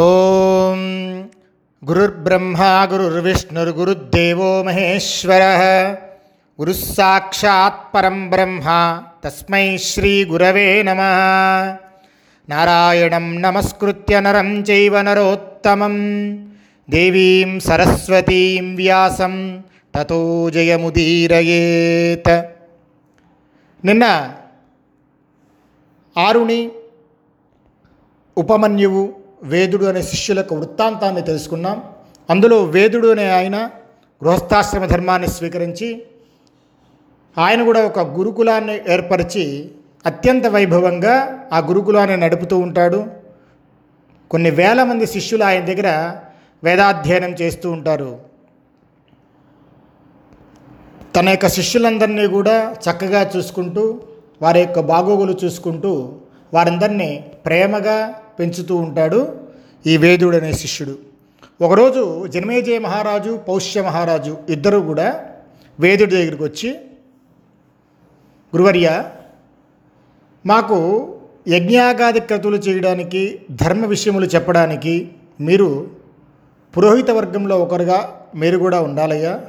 [0.00, 0.80] ఓం
[1.82, 5.42] గురుర్బ్రహ్మా గురుర్విష్ణుర్గురుదేవో మహేశ్వర
[6.58, 8.66] గురుస్సాక్షాత్ పరం బ్రహ్మ
[9.24, 11.00] తస్మై శ్రీ గురవే నమ
[12.48, 15.96] నారాయణం నమస్కృత్య నరం చైవ నరోత్తమం
[16.88, 19.34] దేవీం సరస్వతీం వ్యాసం
[19.94, 20.20] తతో
[20.50, 22.32] జయముదీరయేత్
[23.84, 24.04] నిన్న
[26.16, 26.60] ఆరుని
[28.36, 29.02] ఉపమన్యువు
[29.43, 31.83] వేదుడు అనే శిష్యుల యొక్క వృత్తాంతాన్ని తెలుసుకున్నాం.
[32.29, 33.69] అందులో వేదుడు అనే ఆయన
[34.23, 36.01] గృహస్థాశ్రమ ధర్మాన్ని స్వీకరించి
[37.37, 39.71] ఆయన కూడా ఒక గురుకులాన్ని ఏర్పరిచి
[40.05, 43.05] అత్యంత వైభవంగా ఆ గురుకులాన్ని నడుపుతూ ఉంటాడు.
[44.31, 46.19] కొన్ని వేల మంది శిష్యులు ఆయన దగ్గర
[46.63, 48.19] వేదాధ్యయనం చేస్తూ ఉంటారు.
[51.15, 54.01] తన యొక్క శిష్యులందరినీ కూడా చక్కగా చూసుకుంటూ
[54.41, 56.15] వారి యొక్క బాగోగులు చూసుకుంటూ
[56.53, 59.19] వారందరినీ ప్రేమగా పెంచుతూ ఉంటాడు
[59.85, 60.95] ఈ వేదుడు అనే శిష్యుడు.
[61.61, 65.07] ఒకరోజు జనమేజయ మహారాజు పౌష్య మహారాజు ఇద్దరు కూడా
[65.79, 66.69] వేదుడి దగ్గరికి వచ్చి
[68.55, 68.87] గురువర్య
[70.45, 70.77] మాకు
[71.47, 75.89] యజ్ఞాగాది క్రతులు చేయడానికి ధర్మ విషయములు చెప్పడానికి మీరు
[76.77, 77.99] పురోహిత వర్గంలో ఒకరుగా
[78.35, 79.41] మీరు కూడా ఉండాలయ్యా.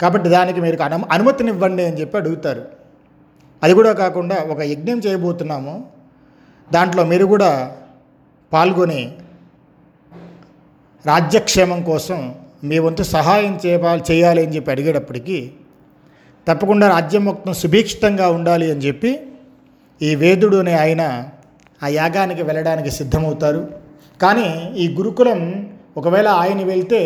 [0.00, 2.62] కాబట్టి దానికి మీరు అను అనుమతినివ్వండి అని చెప్పి అడుగుతారు.
[3.62, 5.97] అది కూడా కాకుండా ఒక యజ్ఞం చేయబోతున్నాము.
[6.72, 7.50] దాంట్లో మీరు కూడా
[8.52, 9.12] పాల్గొని
[11.06, 15.50] రాజ్యక్షేమం కోసం మీ వంతు సహాయం చేయాలి చేయాలి అని చెప్పి అడిగేటప్పటికీ
[16.46, 19.20] తప్పకుండా రాజ్యం మొత్తం సుభిక్షితంగా ఉండాలి అని చెప్పి
[20.02, 21.02] ఈ వేదుడు అనే ఆయన
[21.82, 23.68] ఆ యాగానికి వెళ్ళడానికి సిద్ధమవుతారు.
[24.22, 25.40] కానీ ఈ గురుకులం
[25.96, 27.00] ఒకవేళ ఆయన వెళ్తే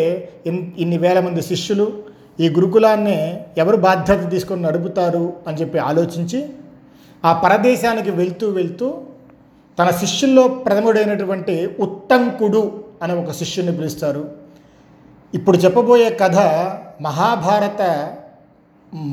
[0.77, 2.03] ఇన్ని వేల మంది శిష్యులు
[2.39, 3.17] ఈ గురుకులాన్ని
[3.57, 6.39] ఎవరు బాధ్యత తీసుకొని నడుపుతారు అని చెప్పి ఆలోచించి
[7.25, 8.87] ఆ పరదేశానికి వెళ్తూ వెళ్తూ
[9.79, 12.61] తన శిష్యుల్లో ప్రథముడైనటువంటి ఉత్తంకుడు
[13.01, 14.23] అనే ఒక శిష్యుని పిలుస్తారు.
[15.33, 16.37] ఇప్పుడు చెప్పబోయే కథ
[17.01, 17.81] మహాభారత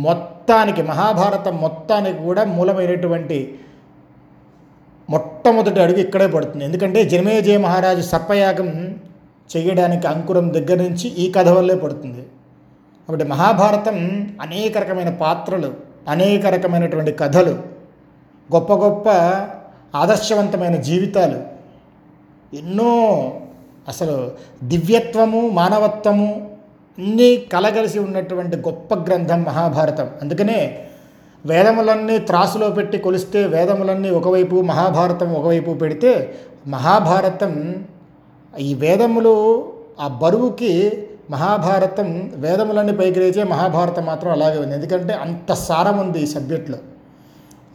[0.06, 3.38] మొత్తానికి మహాభారత మొత్తానికి కూడా మూలమైనటువంటి
[5.10, 6.64] మొట్టమొదటి అడుగు ఇక్కడే పడుతుంది.
[6.64, 8.68] ఎందుకంటే జనమేజయ మహారాజు సర్పయాగం
[9.50, 12.22] చేయడానికి అంకురం దగ్గర నుంచి ఈ కథ వల్లే పడుతుంది.
[13.06, 13.96] కాబట్టి మహాభారతం
[14.40, 15.70] అనేక రకమైన పాత్రలు
[16.08, 17.54] అనేక రకమైనటువంటి కథలు
[18.54, 19.08] గొప్ప గొప్ప
[19.94, 21.38] ఆదర్శవంతమైన జీవితాలు.
[22.56, 22.92] ఎన్నో
[23.88, 24.30] అసలు
[24.64, 26.50] దివ్యత్వము మానవత్వము
[26.98, 30.10] అన్నీ కలగలిసి ఉన్నటువంటి గొప్ప గ్రంథం మహాభారతం.
[30.22, 30.86] అందుకనే
[31.46, 36.34] వేదములన్నీ త్రాసులో పెట్టి కొలిస్తే వేదములన్నీ ఒకవైపు మహాభారతం ఒకవైపు పెడితే
[36.66, 37.84] మహాభారతం
[38.58, 39.34] ఈ వేదములు
[40.00, 40.92] ఆ బరువుకి
[41.30, 44.74] మహాభారతం వేదములన్నీ పైకి లేచే మహాభారతం మాత్రం అలాగే ఉంది.
[44.74, 46.78] ఎందుకంటే అంత సారం ఉంది ఈ సబ్జెక్ట్లో.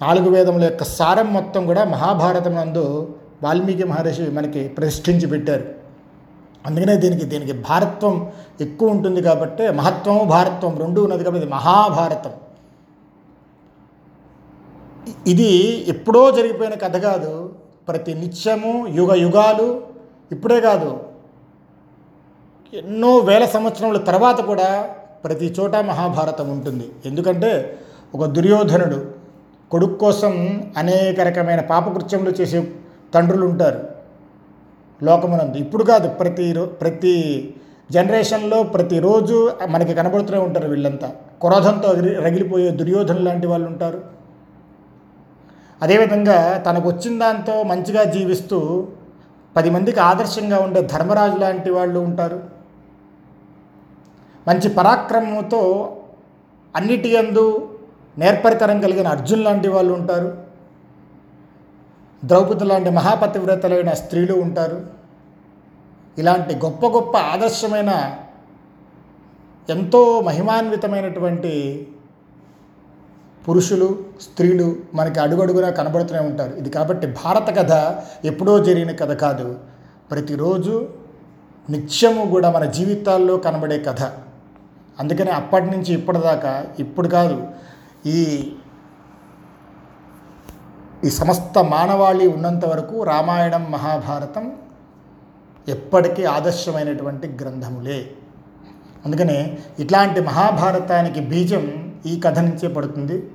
[0.01, 2.85] నాలుగు వేదముల యొక్క సారం మొత్తం కూడా మహాభారతం నందు
[3.43, 5.65] వాల్మీకి మహర్షి మనకి ప్రతిష్ఠించి పెట్టారు.
[6.67, 12.33] అందుకనే దీనికి దీనికి భారత్వం ఎక్కువ ఉంటుంది కాబట్టి మహత్వము భారత్వం రెండు ఉన్నది కాబట్టి ఇది మహాభారతం.
[15.27, 15.51] ఇది
[15.87, 17.33] ఎప్పుడో జరిగిపోయిన కథ కాదు.
[17.87, 19.81] ప్రతి నిత్యము యుగ యుగాలు
[20.31, 20.99] ఇప్పుడే కాదు.
[22.73, 24.89] ఎన్నో వేల సంవత్సరముల తర్వాత కూడా
[25.23, 26.89] ప్రతి చోట మహాభారతం ఉంటుంది.
[27.05, 27.79] ఎందుకంటే
[28.15, 29.24] ఒక దుర్యోధనుడు
[29.71, 30.33] కొడుకు కోసం
[30.77, 32.59] అనేక రకమైన పాపకృత్యములు చేసే
[33.13, 33.81] తండ్రులు ఉంటారు
[35.01, 35.57] లోకమునందు.
[35.57, 37.13] ఇప్పుడు కాదు ప్రతి రో ప్రతి
[37.91, 39.37] జనరేషన్లో ప్రతిరోజు
[39.69, 41.07] మనకి కనబడుతూనే ఉంటారు వీళ్ళంతా.
[41.41, 41.89] క్రోధంతో
[42.25, 43.99] రగిలిపోయే దుర్యోధన లాంటి వాళ్ళు ఉంటారు
[45.81, 46.37] అదేవిధంగా
[46.67, 48.59] తనకు వచ్చిన దాంతో మంచిగా జీవిస్తూ
[49.55, 52.39] పది మందికి ఆదర్శంగా ఉండే ధర్మరాజు లాంటి వాళ్ళు ఉంటారు.
[54.47, 55.61] మంచి పరాక్రమంతో
[56.75, 57.45] అన్నిటి యందు
[58.17, 60.37] నేర్పరితనం కలిగిన అర్జున్ లాంటి వాళ్ళు ఉంటారు.
[62.25, 64.85] ద్రౌపది లాంటి మహాపతివ్రతలైన స్త్రీలు ఉంటారు.
[66.17, 68.17] ఇలాంటి గొప్ప గొప్ప ఆదర్శమైన
[69.69, 71.87] ఎంతో మహిమాన్వితమైనటువంటి
[73.47, 76.55] పురుషులు స్త్రీలు మనకి అడుగడుగునా కనబడుతూనే ఉంటారు.
[76.55, 79.59] ఇది కాబట్టి భారత కథ ఎప్పుడో జరిగిన కథ కాదు.
[80.11, 80.89] ప్రతిరోజు
[81.69, 84.01] నిత్యము కూడా మన జీవితాల్లో కనబడే కథ.
[84.99, 87.47] అందుకనే అప్పటి నుంచి ఇప్పటిదాకా ఇప్పుడు కాదు
[88.05, 88.51] ఈ
[91.03, 94.57] ఈ సమస్త మానవాళి ఉన్నంత వరకు రామాయణం మహాభారతం
[95.67, 98.11] ఎప్పటికీ ఆదర్శమైనటువంటి గ్రంథములే.
[99.05, 103.29] అందుకనే ఇట్లాంటి మహాభారతానికి బీజం ఈ కథ నుంచే పడుతుంది.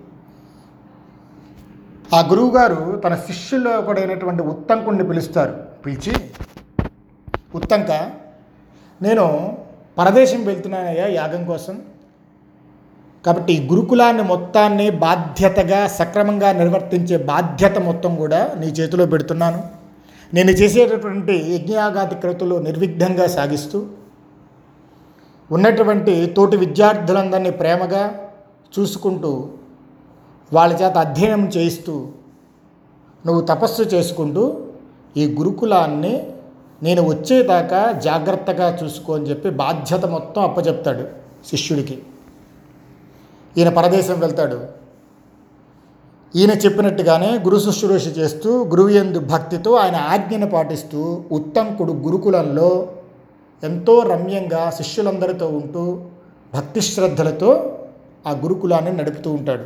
[2.15, 5.55] ఆ గురువుగారు తన శిష్యుల్లో ఒకడైనటువంటి ఉత్తంకుణ్ణి పిలుస్తారు.
[5.87, 6.15] పిలిచి
[7.55, 7.91] ఉత్తంక
[9.03, 9.57] నేను
[9.99, 11.83] పరదేశం వెళ్తున్నానయ్యా యాగం కోసం.
[13.25, 19.61] కాబట్టి గురుకులాన్ని మొత్తాన్ని బాధ్యతగా సక్రమంగా నిర్వర్తించే బాధ్యత మొత్తం కూడా నీ చేతిలో పెడుతున్నాను.
[20.35, 23.79] నేను చేసేటటువంటి యజ్ఞయాగాది క్రతులు నిర్విఘ్నంగా సాగిస్తూ
[25.51, 28.03] ఉన్నటువంటి తోటి విద్యార్థులందరినీ ప్రేమగా
[28.79, 29.31] చూసుకుంటూ
[30.53, 31.95] వాళ్ళ చేత అధ్యయనం చేయిస్తూ
[33.27, 34.45] నువ్వు తపస్సు చేసుకుంటూ
[35.17, 36.15] ఈ గురుకులాన్ని
[36.83, 41.05] నేను వచ్చేదాకా జాగ్రత్తగా చూసుకో అని చెప్పి బాధ్యత మొత్తం అప్పచెప్తాడు
[41.51, 41.97] శిష్యుడికి.
[43.59, 44.81] ఈయన పరదేశం వెళ్తాడు.
[46.37, 52.89] ఈయన చెప్పినట్టుగానే గురు శుశ్రూష చేస్తూ గురువుయందు భక్తితో ఆయన ఆజ్ఞను పాటిస్తూ ఉత్తంకుడు గురుకులంలో
[53.65, 56.03] ఎంతో రమ్యంగా శిష్యులందరితో ఉంటూ
[56.55, 57.79] భక్తి శ్రద్ధలతో
[58.27, 59.63] ఆ గురుకులాన్ని నడుపుతూ ఉంటాడు.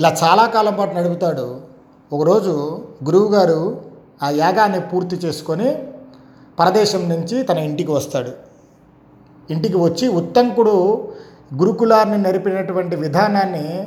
[0.00, 1.60] ఇలా చాలా కాలం పాటు నడుపుతాడు.
[2.12, 3.82] ఒకరోజు గురువుగారు
[4.22, 5.78] ఆ యాగాన్ని పూర్తి చేసుకొని
[6.60, 8.32] పరదేశం నుంచి తన ఇంటికి వస్తాడు.
[9.52, 11.08] ఇంటికి వచ్చి ఉత్తంకుడు
[11.54, 13.86] గురుకులాన్ని నడిపినటువంటి విధానాన్ని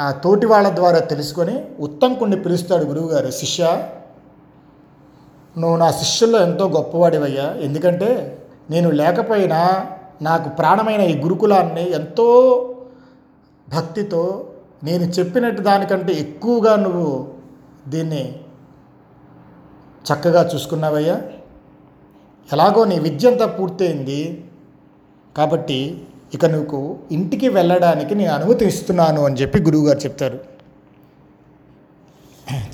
[0.00, 3.64] ఆ తోటి వాళ్ళ ద్వారా తెలుసుకొని ఉత్తంకుణ్ణి పిలుస్తాడు గురువుగారు శిష్య
[5.58, 7.54] నువ్వు నా శిష్యుల్లో ఎంతో గొప్పవాడివయ్యా.
[7.60, 8.40] ఎందుకంటే
[8.70, 9.86] నేను లేకపోయినా
[10.22, 12.28] నాకు ప్రాణమైన ఈ గురుకులాన్ని ఎంతో
[13.68, 14.46] భక్తితో
[14.84, 17.26] నేను చెప్పినట్టు దానికంటే ఎక్కువగా నువ్వు
[17.88, 18.34] దీన్ని
[20.12, 21.22] చక్కగా చూసుకున్నావయ్యా.
[22.52, 24.46] ఎలాగో నీ విద్యంతా పూర్తయింది
[25.36, 26.80] కాబట్టి ఇక నువ్వు
[27.12, 30.38] ఇంటికి వెళ్ళడానికి నేను అనుమతి ఇస్తున్నాను అని చెప్పి గురువుగారు చెప్తారు.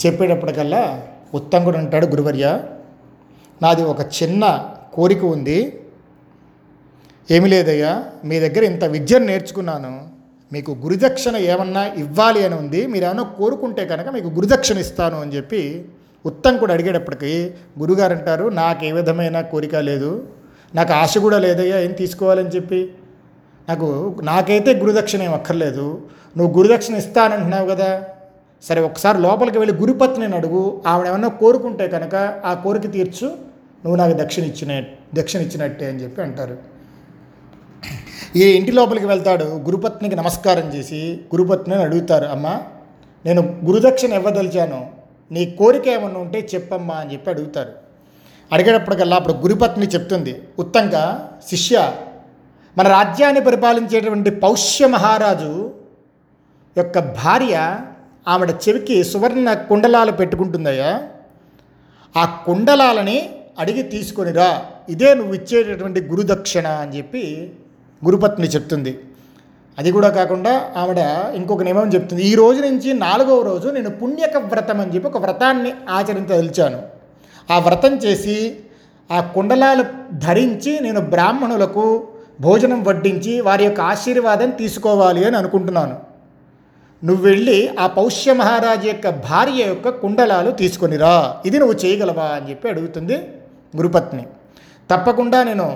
[0.03, 0.83] చెప్పేటప్పటికల్లా
[1.35, 2.47] ఉత్తంగుడు అంటాడు గురువర్య
[3.63, 4.43] నాది ఒక చిన్న
[4.95, 5.59] కోరిక ఉంది.
[7.31, 7.93] ఏమి లేదయ్యా
[8.25, 9.93] మీ దగ్గర ఇంత విద్యను నేర్చుకున్నాను.
[10.53, 15.63] మీకు గురుదక్షిణ ఏమన్నా ఇవ్వాలి అని ఉంది మీరేమన్నా కోరుకుంటే కనుక మీకు గురుదక్షిణ ఇస్తాను అని చెప్పి
[16.25, 17.33] ఉత్తంకుడు అడిగేటప్పటికి
[17.81, 20.13] గురుగారు అంటారు నాకు ఏ విధమైన కోరిక లేదు.
[20.75, 22.81] నాకు ఆశ కూడా లేదయ్యా ఏం తీసుకోవాలని చెప్పి.
[23.69, 26.03] నాకు నాకైతే గురుదక్షిణ ఏం అక్కర్లేదు.
[26.37, 28.05] నువ్వు గురుదక్షిణ ఇస్తానంటున్నావు కదా.
[28.63, 30.83] సరే ఒకసారి లోపలికి వెళ్ళి గురుపత్నిని అడుగు.
[30.87, 32.15] ఆవిడ ఏమన్నా కోరుకుంటే కనుక
[32.45, 33.27] ఆ కోరిక తీర్చు.
[33.85, 34.85] నువ్వు నాకు దక్షిణ ఇచ్చిన
[35.15, 36.59] దక్షిణ ఇచ్చినట్టే అని చెప్పి అంటారు.
[38.37, 39.45] ఈ ఇంటి లోపలికి వెళ్తాడు.
[39.45, 42.61] గురుపత్నికి నమస్కారం చేసి గురుపత్నిని అడుగుతారు అమ్మ
[43.27, 44.91] నేను గురుదక్షిణ ఇవ్వదలిచాను.
[45.33, 47.73] నీ కోరిక ఏమన్నా ఉంటే చెప్పమ్మా అని చెప్పి అడుగుతారు.
[48.53, 51.93] అడిగేటప్పటికల్లా అప్పుడు గురుపత్ని చెప్తుంది ఉత్తంగా శిష్య
[52.77, 55.73] మన రాజ్యాన్ని పరిపాలించేటువంటి పౌష్య మహారాజు
[56.77, 57.55] యొక్క భార్య
[58.29, 61.03] ఆవిడ చెవికి సువర్ణ కుండలాలు పెట్టుకుంటుందయ్యా.
[62.17, 67.53] ఆ కుండలాలని అడిగి తీసుకొనిరా ఇదే నువ్వు ఇచ్చేటటువంటి గురుదక్షిణ అని చెప్పి
[68.05, 68.93] గురుపత్ని చెప్తుంది.
[69.79, 70.99] అది కూడా కాకుండా ఆవిడ
[71.35, 75.73] ఇంకొక నియమం చెప్తుంది ఈ రోజు నుంచి నాలుగవ రోజు నేను పుణ్యక వ్రతం అని చెప్పి ఒక వ్రతాన్ని
[75.89, 76.79] ఆచరించదలిచాను
[77.51, 78.57] ఆ వ్రతం చేసి
[79.11, 82.09] ఆ కుండలాలు ధరించి నేను బ్రాహ్మణులకు
[82.41, 85.97] భోజనం వడ్డించి వారి యొక్క ఆశీర్వాదం తీసుకోవాలి అని అనుకుంటున్నాను.
[87.03, 91.15] నువ్వు వెళ్ళి ఆ పౌష్య మహారాజు యొక్క భార్య యొక్క కుండలాలు తీసుకొనిరా
[91.49, 93.17] ఇది నువ్వు చేయగలవా అని చెప్పి అడుగుతుంది
[93.77, 94.25] గురుపత్ని.
[94.91, 95.67] తప్పకుండా నేను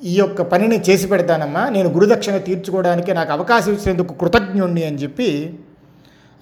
[0.00, 1.62] ఈ యొక్క పనిని చేసి పెడతానమ్మా.
[1.68, 5.28] నేను గురుదక్షిణ తీర్చుకోవడానికి నాకు అవకాశం ఇచ్చినందుకు కృతజ్ఞుణ్ణి అని చెప్పి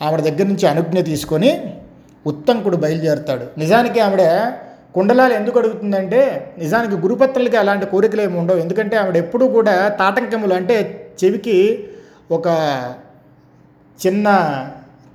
[0.01, 1.51] ఆవిడ దగ్గర నుంచి అనుజ్ఞ తీసుకొని
[2.27, 3.45] ఉత్తంకుడు బయలుదేరుతాడు.
[3.59, 4.23] నిజానికి ఆవిడ
[4.95, 6.21] కుండలాలు ఎందుకు అడుగుతుందంటే
[6.63, 8.59] నిజానికి గురుపత్రులకి అలాంటి కోరికలు ఏమి ఉండవు.
[8.65, 10.77] ఎందుకంటే ఆవిడ ఎప్పుడూ కూడా తాటంకములు అంటే
[11.21, 11.57] చెవికి
[12.37, 12.49] ఒక
[13.99, 14.27] చిన్న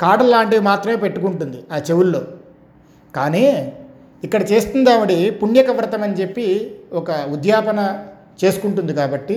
[0.01, 2.21] కాడలు లాంటివి మాత్రమే పెట్టుకుంటుంది ఆ చెవుల్లో.
[3.17, 3.45] కానీ
[4.25, 6.47] ఇక్కడ చేస్తుంది ఆవిడ పుణ్యక వ్రతం అని చెప్పి
[6.99, 7.79] ఒక ఉద్యాపన
[8.41, 9.35] చేసుకుంటుంది కాబట్టి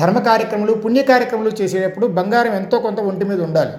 [0.00, 3.74] ధర్మ కార్యక్రమాలు పుణ్య కార్యక్రమాలు చేసేటప్పుడు బంగారం ఎంతో కొంత ఒంటి మీద ఉండాలి.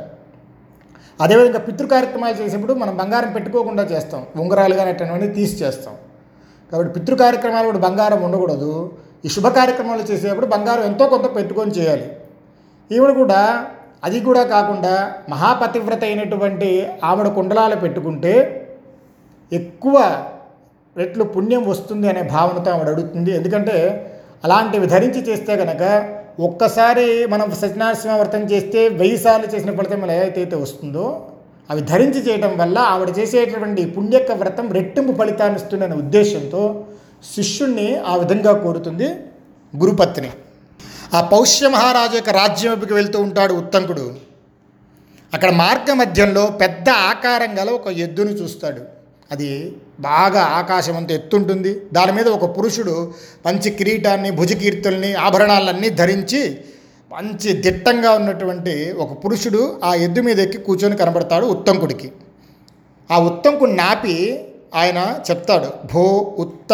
[1.23, 4.21] అదేవిధంగా పితృ కార్యక్రమాలు చేసేప్పుడు మనం బంగారం పెట్టుకోకుండా చేస్తాం.
[4.41, 5.93] ఉంగరాలు కానీ అటువంటివన్నీ తీసి చేస్తాం.
[6.71, 8.71] కాబట్టి పితృ కార్యక్రమాలు కూడా బంగారం ఉండకూడదు.
[9.25, 12.07] ఈ శుభ కార్యక్రమాలు చేసేటప్పుడు బంగారం ఎంతో కొంత పెట్టుకొని చేయాలి.
[12.91, 13.41] ఈవిడ కూడా
[14.07, 14.93] అది కూడా కాకుండా
[15.33, 16.69] మహాపతివ్రత అయినటువంటి
[17.09, 18.33] ఆవిడ కుండలాలు పెట్టుకుంటే
[19.51, 19.97] ఎక్కువ
[20.99, 23.31] రెట్లు పుణ్యం వస్తుంది అనే భావనతో ఆవిడ అడుగుతుంది.
[23.39, 23.77] ఎందుకంటే
[24.45, 25.83] అలాంటివి ధరించి చేస్తే కనుక
[26.47, 31.05] ఒక్కసారి మనం సత్యనారాయణ వ్రతం చేస్తే వెయ్యి సార్లు చేసిన ఫలితం ఏదైతే వస్తుందో
[31.69, 36.85] అవి ధరించి చేయడం వల్ల ఆవిడ చేసేటటువంటి పుణ్యక వ్రతం రెట్టింపు ఫలితాన్ని ఇస్తుందనే ఉద్దేశంతో
[37.35, 39.07] శిష్యుణ్ణి ఆ విధంగా కోరుతుంది
[39.77, 40.31] గురుపత్ని.
[41.13, 44.15] ఆ పౌష్య మహారాజు యొక్క రాజ్యం వైపుకి వెళ్తూ ఉంటాడు ఉత్తంకుడు.
[45.33, 48.81] అక్కడ మార్గ మధ్యంలో పెద్ద ఆకారం గల ఒక ఎద్దును చూస్తాడు.
[49.31, 51.81] అది బాగా ఆకాశం అంత ఎత్తుంటుంది.
[51.93, 53.13] దాని మీద ఒక పురుషుడు
[53.45, 56.57] మంచి కిరీటాన్ని భుజకీర్తుల్ని ఆభరణాలన్నీ ధరించి
[57.11, 62.11] మంచి దిట్టంగా ఉన్నటువంటి ఒక పురుషుడు ఆ ఎద్దు మీద ఎక్కి కూర్చొని కనబడతాడు ఉత్తంకుడికి.
[63.11, 64.39] ఆ ఉత్తంకుడు నాపి
[64.75, 66.73] ఆయన చెప్తాడు భో ఉత్త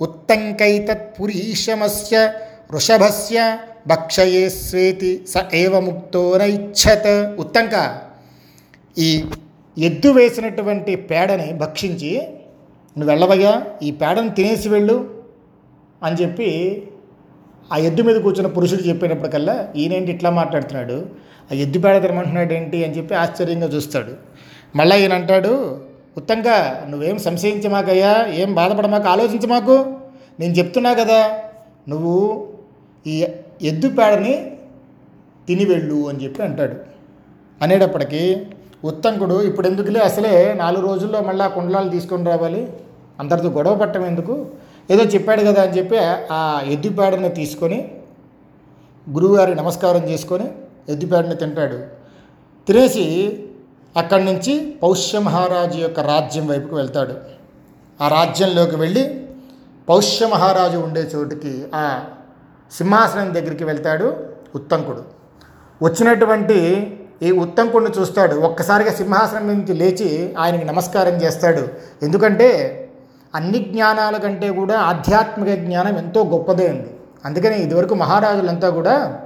[0.00, 2.32] ఉత్తంకైతత్పురీషమస్య
[2.70, 7.38] వృషభస్య భక్షయే స్వేతి స ఏవముక్తో నైచ్ఛత్.
[7.38, 8.00] ఉత్తంక
[8.98, 9.24] ఈ
[9.78, 12.22] ఎద్దు వేసినటువంటి పేడని భక్షించి
[12.96, 15.10] నువ్వు వెళ్ళవయ్యా ఈ పేడను తినేసి వెళ్ళు
[16.02, 16.82] అని చెప్పి
[17.72, 21.06] ఆ ఎద్దు మీద కూర్చున్న పురుషుడు చెప్పేటప్పటికల్లా ఈయనేంటి ఇట్లా మాట్లాడుతున్నాడు?
[21.50, 24.12] ఆ ఎద్దు పేడ తినమంటున్నాడు ఏంటి అని చెప్పి ఆశ్చర్యంగా చూస్తాడు.
[24.76, 25.52] మళ్ళీ ఈయన అంటాడు
[26.16, 29.76] ఉత్తంగా నువ్వేం సంశయించమాకయ్యా ఏం బాధపడమాకు ఆలోచించమాకు
[30.40, 31.20] నేను చెప్తున్నా కదా
[31.88, 32.14] నువ్వు
[33.06, 33.26] ఈ
[33.62, 34.34] ఎద్దు పేడని
[35.48, 36.76] తిని వెళ్ళు అని చెప్పి అంటాడు.
[37.62, 38.22] అనేటప్పటికీ
[38.84, 42.68] ఉత్తంకుడు ఇప్పుడు ఎందుకులే అసలే నాలుగు రోజుల్లో మళ్ళీ ఆ కుండలాలు తీసుకొని రావాలి.
[43.20, 44.34] అందరితో గొడవ పట్టడం ఎందుకు?
[44.90, 45.98] ఏదో చెప్పాడు కదా అని చెప్పి
[46.32, 47.90] ఆ ఎద్దుపేడని తీసుకొని
[49.10, 50.50] గురువుగారి నమస్కారం చేసుకొని
[50.88, 51.78] ఎద్దుపేడని తింటాడు.
[52.66, 53.04] తినేసి
[53.96, 57.14] అక్కడి నుంచి పౌష్య మహారాజు యొక్క రాజ్యం వైపుకు వెళ్తాడు.
[58.02, 59.26] ఆ రాజ్యంలోకి వెళ్ళి
[59.88, 62.00] పౌష్య మహారాజు ఉండే చోటుకి ఆ
[62.72, 64.16] సింహాసనం దగ్గరికి వెళ్తాడు
[64.54, 65.04] ఉత్తంకుడు.
[65.82, 66.58] వచ్చినటువంటి
[67.22, 68.34] ఈ ఉత్తంకుడిని చూస్తాడు.
[68.34, 71.68] ఒక్కసారిగా సింహాసనం నుంచి లేచి ఆయనకి నమస్కారం చేస్తాడు.
[72.02, 72.48] ఎందుకంటే
[73.34, 76.90] అన్ని జ్ఞానాల కంటే కూడా ఆధ్యాత్మిక జ్ఞానం ఎంతో గొప్పదే ఉంది
[77.24, 79.20] అందుకని ఇదివరకు మహారాజులంతా కూడా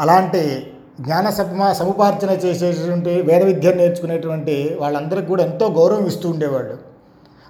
[0.00, 6.78] అలాంటి జ్ఞాన సమ సముపార్జన చేసేటువంటి వేద విద్యను నేర్చుకునేటువంటి వాళ్ళందరికీ కూడా ఎంతో గౌరవం ఇస్తూ ఉండేవాళ్ళు.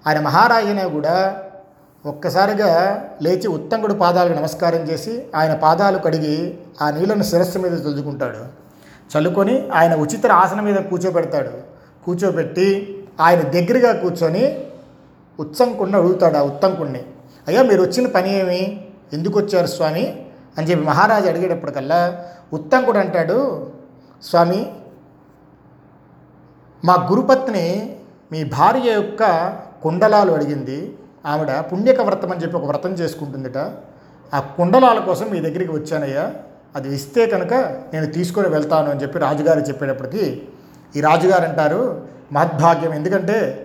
[0.06, 1.36] ఆయన మహారాజునే కూడా
[2.06, 2.70] ఒక్కసారిగా
[3.22, 8.38] లేచి ఉత్తంగుడు పాదాలకు నమస్కారం చేసి ఆయన పాదాలు కడిగి ఆ నీళ్ళను శిరస్సు మీద చల్లుకుంటాడు
[9.16, 11.50] చల్లుకొని ఆయన ఉచిత ఆసనం మీద కూర్చోబెడతాడు.
[12.04, 14.66] కూర్చోబెట్టి ఆయన దగ్గరగా కూర్చొని
[15.40, 17.02] ఉత్సంకుడిని అడుగుతాడు ఆ ఉత్తంకుడిని
[17.48, 18.86] అయ్యా మీరు వచ్చిన పని ఏమి?
[19.12, 20.26] ఎందుకు వచ్చారు స్వామి?
[20.58, 23.70] అని చెప్పి మహారాజు అడిగేటప్పటికల్లా ఉత్తంకుడు అంటాడు
[24.22, 24.72] స్వామి
[26.84, 27.96] మా గురుపత్ని
[28.32, 30.98] మీ భార్య యొక్క కుండలాలు అడిగింది.
[31.26, 33.58] ఆవిడ పుణ్యక వ్రతం అని చెప్పి ఒక వ్రతం చేసుకుంటుందిట.
[34.34, 36.32] ఆ కుండలాల కోసం మీ దగ్గరికి వచ్చానయ్యా.
[36.76, 37.54] అది ఇస్తే కనుక
[37.92, 40.42] నేను తీసుకొని వెళ్తాను అని చెప్పి రాజుగారు చెప్పేటప్పటికి
[40.96, 42.94] ఈ రాజుగారు అంటారు మహద్భాగ్యం.
[42.94, 43.63] ఎందుకంటే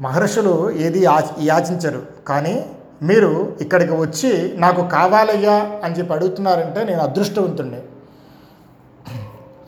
[0.00, 1.04] మహర్షులు ఏది
[1.40, 2.06] యాచించరు.
[2.28, 2.66] కానీ
[3.02, 7.80] మీరు ఇక్కడికి వచ్చి నాకు కావాలయ్యా అని చెప్పి అడుగుతున్నారంటే నేను అదృష్టవంతుణ్ణి.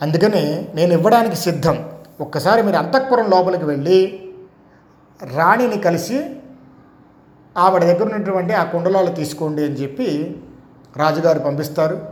[0.03, 1.91] అందుకని నేను ఇవ్వడానికి సిద్ధం.
[2.21, 4.23] ఒక్కసారి మీరు అంతఃపురం లోపలికి వెళ్ళి
[5.37, 6.37] రాణిని కలిసి
[7.59, 10.37] ఆవిడ దగ్గర ఉన్నటువంటి ఆ కుండలాలు తీసుకోండి అని చెప్పి
[10.97, 12.09] రాజుగారు పంపిస్తారు.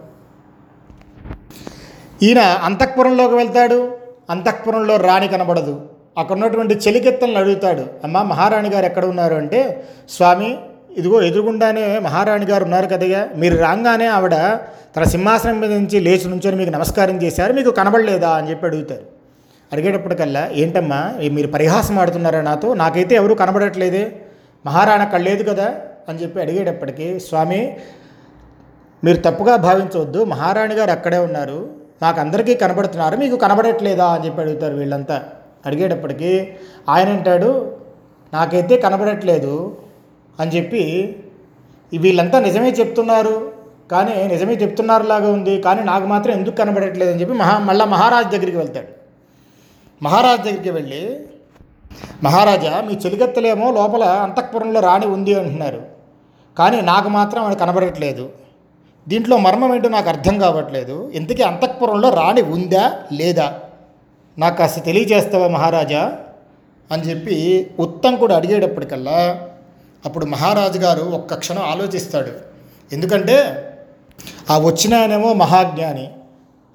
[2.23, 3.97] ఈయన అంతఃపురంలోకి వెళ్తాడు.
[4.30, 5.88] అంతఃపురంలో రాణి కనబడదు.
[6.16, 9.35] అక్కడ ఉన్నటువంటి చెలికెత్తలను అడుగుతాడు అమ్మ మహారాణి గారు ఎక్కడ ఉన్నారు?
[9.35, 10.59] అంటే స్వామి
[10.97, 14.35] ఇదిగో ఎదురుగుండానే మహారాణి గారు ఉన్నారు కదయ్యా మీరు రాగానే ఆవిడ
[14.97, 18.30] తన సింహాసనం మీద నుంచి లేచి నుంచొని మీకు నమస్కారం చేశారు మీకు కనబడలేదా?
[18.30, 19.02] అని చెప్పి అడుగుతారు
[19.73, 22.75] అడిగేటప్పటికల్లా ఏంటమ్మా మీరు పరిహాసం ఆడుతున్నారా నాతో?
[22.75, 24.12] నాకైతే ఎవరూ కనబడట్లేదే
[24.66, 25.75] మహారాణి అక్కడ లేదు కదా?
[26.09, 27.76] అని చెప్పి అడిగేటప్పటికీ స్వామి
[29.04, 31.71] మీరు తప్పుగా భావించవద్దు మహారాణి గారు అక్కడే ఉన్నారు
[32.02, 34.06] నాకు అందరికీ కనబడుతున్నారు మీకు కనబడట్లేదా?
[34.06, 35.23] అని చెప్పి అడుగుతారు వీళ్ళంతా.
[35.66, 36.56] అడిగేటప్పటికి
[36.88, 37.78] ఆయన అంటాడు
[38.33, 39.76] నాకైతే కనబడట్లేదు
[40.40, 41.16] అని చెప్పి
[41.92, 43.52] వీళ్ళంతా నిజమే చెప్తున్నారు.
[43.90, 45.62] కానీ నిజమే చెప్తున్నారులాగా ఉంది.
[45.62, 48.87] కానీ నాకు మాత్రం ఎందుకు కనబడట్లేదు అని చెప్పి మహా మళ్ళా మహారాజు దగ్గరికి వెళ్తాడు.
[50.02, 51.21] మహారాజు దగ్గరికి వెళ్ళి
[52.23, 55.83] మహారాజా మీ చెలికత్తలేమో లోపల అంతఃపురంలో రాణి ఉంది అంటున్నారు.
[56.59, 58.28] కానీ నాకు మాత్రం ఆమె కనబడట్లేదు.
[59.09, 61.11] దీంట్లో మర్మం ఏంటో నాకు అర్థం కావట్లేదు.
[61.14, 63.61] ఇంతకీ అంతఃపురంలో రాణి ఉందా లేదా?
[64.38, 66.19] నాకు కాస్త తెలియజేస్తావా మహారాజా?
[66.93, 69.49] అని చెప్పి ఉత్తంకుడు అడిగేటప్పటికల్లా
[70.07, 72.31] అప్పుడు మహారాజు గారు ఒక్క క్షణం ఆలోచిస్తాడు.
[72.93, 73.55] ఎందుకంటే
[74.50, 76.11] ఆ వచ్చిన ఆయనేమో మహాజ్ఞాని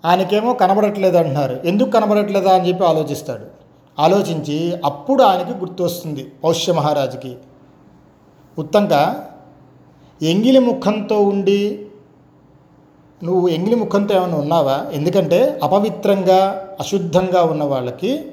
[0.06, 1.62] ఆయనకేమో కనబడట్లేదు అంటున్నారు.
[1.66, 3.46] ఎందుకు కనబడట్లేదా అని చెప్పి ఆలోచిస్తాడు.
[4.00, 7.36] ఆలోచించి అప్పుడు ఆయనకి గుర్తొస్తుంది పౌష్య మహారాజుకి.
[8.60, 8.92] ఉత్తంక
[10.22, 11.86] ఎంగిలి ముఖంతో ఉండి
[13.24, 14.86] నువ్వు ఎంగిలి ముఖంతో ఏమైనా ఉన్నావా?
[14.94, 18.26] ఎందుకంటే అపవిత్రంగా అశుద్ధంగా ఉన్న వాళ్ళకి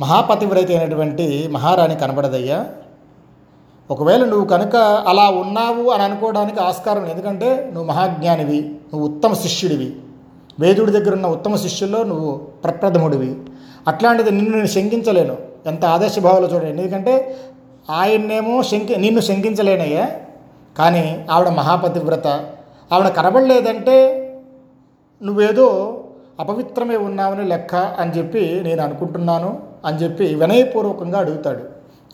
[0.00, 2.66] మహాపతివ్రత అయినటువంటి మహారాణి కనబడదయ్యా.
[3.90, 9.96] ఒకవేళ నువ్వు కనుక అలా ఉన్నావు అని అనుకోవడానికి ఆస్కారం ఎందుకంటే నువ్వు మహాజ్ఞానివి నువ్వు ఉత్తమ శిష్యుడివి.
[10.60, 13.36] వేదుడి దగ్గర ఉన్న ఉత్తమ శిష్యుల్లో నువ్వు ప్రప్రథముడివి.
[13.88, 15.36] అట్లాంటిది నిన్ను నేను శంకించలేను.
[15.66, 16.82] ఎంత ఆదర్శభావాలు చూడండి.
[16.82, 17.36] ఎందుకంటే
[17.90, 20.08] ఆయన్నేమో శంకి నిన్ను శంకించలేనయ్యా.
[20.78, 22.51] కానీ ఆవిడ మహాపతివ్రత
[22.92, 23.96] ఆవిడ కనబడలేదంటే
[25.22, 25.68] నువ్వేదో
[26.40, 29.50] అపవిత్రమే ఉన్నావని లెక్క అని చెప్పి నేను అనుకుంటున్నాను
[29.88, 31.62] అని చెప్పి వినయపూర్వకంగా అడుగుతాడు.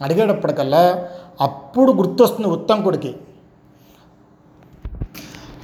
[0.02, 1.08] అడిగేటప్పటికల్లా
[1.46, 3.12] అప్పుడు గుర్తొస్తుంది ఉత్తంకుడికి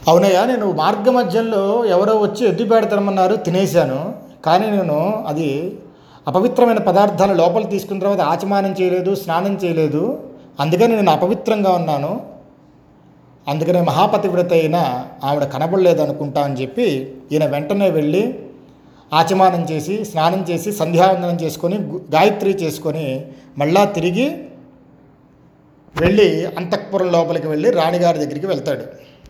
[0.08, 4.00] అవునయ్యా నేను మార్గ మధ్యంలో ఎవరో వచ్చి ఎద్దుపేడ తినమన్నారు తినేశాను.
[4.46, 5.48] కానీ నేను అది
[6.28, 10.02] అపవిత్రమైన పదార్థాలు లోపల తీసుకున్న తర్వాత ఆచమానం చేయలేదు స్నానం చేయలేదు.
[10.60, 12.12] అందుకని నేను అపవిత్రంగా ఉన్నాను.
[13.46, 14.76] అందుకనే మహాపతివ్రత అయిన
[15.22, 16.86] ఆవిడ కనబడలేదు అనుకుంటా అని చెప్పి
[17.32, 18.24] ఈయన వెంటనే వెళ్ళి
[19.12, 21.76] ఆచమానం చేసి స్నానం చేసి సంధ్యావందనం చేసుకొని
[22.14, 23.06] గాయత్రి చేసుకొని
[23.58, 24.26] మళ్ళా తిరిగి
[25.94, 28.84] వెళ్ళి అంతఃపురం లోపలికి వెళ్ళి రాణిగారి దగ్గరికి వెళ్తాడు.